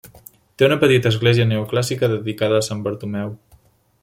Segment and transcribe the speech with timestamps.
[0.61, 3.37] Té una petita església neoclàssica dedicada a sant Bartomeu.